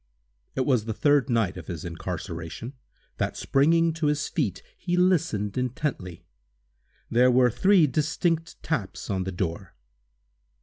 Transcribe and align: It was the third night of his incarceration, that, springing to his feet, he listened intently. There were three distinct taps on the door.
It 0.55 0.65
was 0.65 0.85
the 0.85 0.95
third 0.95 1.29
night 1.29 1.57
of 1.57 1.67
his 1.67 1.85
incarceration, 1.85 2.73
that, 3.17 3.37
springing 3.37 3.93
to 3.93 4.07
his 4.07 4.27
feet, 4.27 4.63
he 4.75 4.97
listened 4.97 5.59
intently. 5.59 6.25
There 7.11 7.29
were 7.29 7.51
three 7.51 7.85
distinct 7.85 8.63
taps 8.63 9.11
on 9.11 9.25
the 9.25 9.31
door. 9.31 9.75